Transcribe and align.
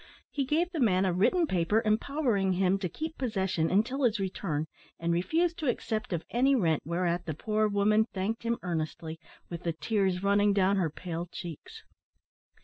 He 0.31 0.45
gave 0.45 0.71
the 0.71 0.79
man 0.79 1.05
a 1.05 1.13
written 1.13 1.45
paper 1.45 1.83
empowering 1.85 2.53
him 2.53 2.79
to 2.79 2.89
keep 2.89 3.19
possession 3.19 3.69
until 3.69 4.01
his 4.01 4.19
return, 4.19 4.65
and 4.99 5.13
refused 5.13 5.59
to 5.59 5.67
accept 5.69 6.11
of 6.11 6.25
any 6.31 6.55
rent 6.55 6.81
whereat 6.83 7.27
the 7.27 7.35
poor 7.35 7.67
woman 7.67 8.05
thanked 8.11 8.41
him 8.41 8.57
earnestly, 8.63 9.19
with 9.51 9.61
the 9.61 9.73
tears 9.73 10.23
running 10.23 10.53
down 10.53 10.77
her 10.77 10.89
pale 10.89 11.27
cheeks. 11.31 11.83